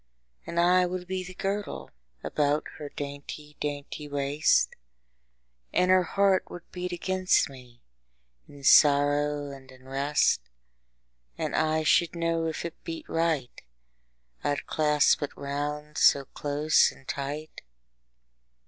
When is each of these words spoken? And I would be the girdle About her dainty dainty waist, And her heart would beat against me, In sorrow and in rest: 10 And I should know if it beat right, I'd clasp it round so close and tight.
And 0.47 0.59
I 0.59 0.87
would 0.87 1.05
be 1.05 1.23
the 1.23 1.35
girdle 1.35 1.91
About 2.23 2.63
her 2.79 2.89
dainty 2.89 3.55
dainty 3.59 4.07
waist, 4.09 4.75
And 5.71 5.91
her 5.91 6.01
heart 6.01 6.49
would 6.49 6.63
beat 6.71 6.91
against 6.91 7.51
me, 7.51 7.83
In 8.47 8.63
sorrow 8.63 9.51
and 9.51 9.71
in 9.71 9.87
rest: 9.87 10.41
10 11.37 11.53
And 11.53 11.55
I 11.55 11.83
should 11.83 12.15
know 12.15 12.47
if 12.47 12.65
it 12.65 12.83
beat 12.83 13.07
right, 13.07 13.61
I'd 14.43 14.65
clasp 14.65 15.21
it 15.21 15.37
round 15.37 15.99
so 15.99 16.25
close 16.25 16.91
and 16.91 17.07
tight. 17.07 17.61